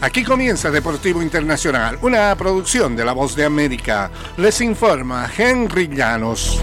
[0.00, 4.12] Aquí comienza Deportivo Internacional, una producción de La Voz de América.
[4.36, 6.62] Les informa Henry Llanos.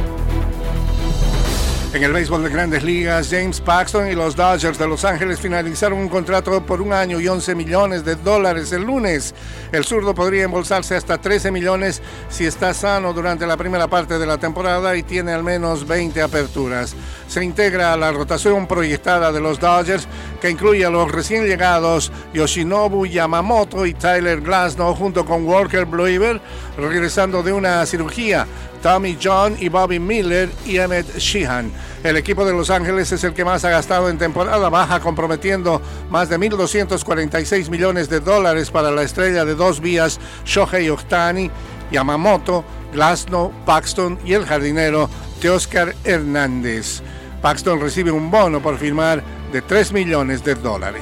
[1.95, 5.97] En el béisbol de grandes ligas, James Paxton y los Dodgers de Los Ángeles finalizaron
[5.99, 9.33] un contrato por un año y 11 millones de dólares el lunes.
[9.71, 14.25] El zurdo podría embolsarse hasta 13 millones si está sano durante la primera parte de
[14.25, 16.93] la temporada y tiene al menos 20 aperturas.
[17.29, 20.05] Se integra a la rotación proyectada de los Dodgers,
[20.45, 26.39] que incluye a los recién llegados Yoshinobu Yamamoto y Tyler Glasnow junto con Walker Blueber,
[26.77, 28.45] regresando de una cirugía.
[28.83, 31.71] Tommy John y Bobby Miller y Emmett Sheehan.
[32.03, 35.81] El equipo de Los Ángeles es el que más ha gastado en temporada baja, comprometiendo
[36.11, 41.49] más de 1.246 millones de dólares para la estrella de dos vías Shohei Ohtani,
[41.91, 45.09] Yamamoto, Glasnow, Paxton y el jardinero
[45.41, 47.01] Teoscar Hernández.
[47.41, 49.23] Paxton recibe un bono por firmar
[49.55, 51.01] de 3 millones de dólares.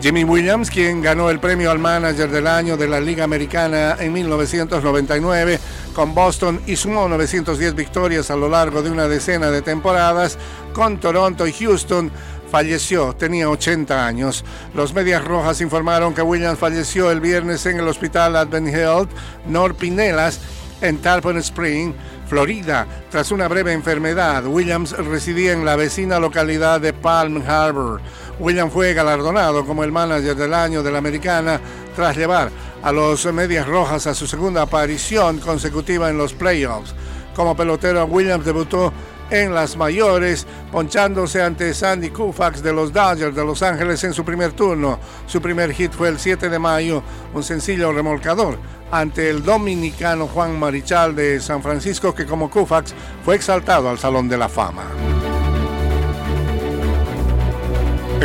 [0.00, 4.14] Jimmy Williams, quien ganó el premio al manager del año de la Liga Americana en
[4.14, 5.60] 1999
[5.94, 10.38] con Boston y sumó 910 victorias a lo largo de una decena de temporadas
[10.72, 12.10] con Toronto y Houston,
[12.50, 14.42] falleció, tenía 80 años.
[14.72, 19.10] Los Medias Rojas informaron que Williams falleció el viernes en el hospital Advent Health
[19.46, 20.40] North Pinellas
[20.80, 21.92] en Tarpon Spring,
[22.26, 24.46] Florida, tras una breve enfermedad.
[24.46, 28.00] Williams residía en la vecina localidad de Palm Harbor.
[28.38, 31.60] William fue galardonado como el manager del año de la americana
[31.94, 32.50] tras llevar
[32.82, 36.94] a los Medias Rojas a su segunda aparición consecutiva en los playoffs.
[37.34, 38.92] Como pelotero, Williams debutó
[39.30, 44.24] en las mayores, ponchándose ante Sandy Koufax de los Dodgers de Los Ángeles en su
[44.24, 44.98] primer turno.
[45.26, 47.02] Su primer hit fue el 7 de mayo,
[47.34, 48.58] un sencillo remolcador
[48.90, 54.28] ante el dominicano Juan Marichal de San Francisco, que como Koufax fue exaltado al Salón
[54.28, 55.15] de la Fama.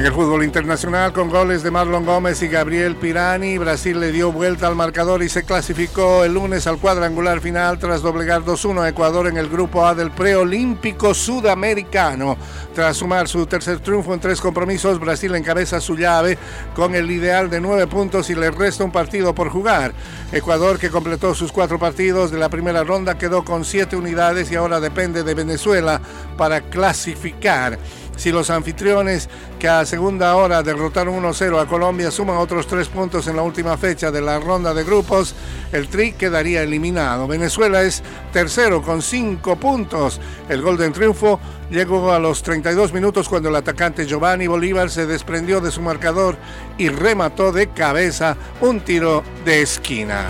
[0.02, 4.32] En el fútbol internacional, con goles de Marlon Gómez y Gabriel Pirani, Brasil le dio
[4.32, 8.90] vuelta al marcador y se clasificó el lunes al cuadrangular final tras doblegar 2-1 a
[8.90, 12.36] Ecuador en el grupo A del preolímpico sudamericano.
[12.74, 16.36] Tras sumar su tercer triunfo en tres compromisos, Brasil encabeza su llave
[16.74, 19.94] con el ideal de nueve puntos y le resta un partido por jugar.
[20.32, 24.56] Ecuador, que completó sus cuatro partidos de la primera ronda, quedó con siete unidades y
[24.56, 26.02] ahora depende de Venezuela
[26.38, 27.78] para clasificar.
[28.22, 29.28] Si los anfitriones
[29.58, 33.76] que a segunda hora derrotaron 1-0 a Colombia suman otros tres puntos en la última
[33.78, 35.34] fecha de la ronda de grupos,
[35.72, 37.26] el Tri quedaría eliminado.
[37.26, 40.22] Venezuela es tercero con cinco puntos.
[40.50, 41.40] El gol de triunfo
[41.72, 46.38] llegó a los 32 minutos cuando el atacante Giovanni Bolívar se desprendió de su marcador
[46.78, 50.28] y remató de cabeza un tiro de esquina.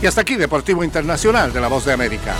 [0.00, 2.34] Y hasta aquí Deportivo Internacional de la Voz de América.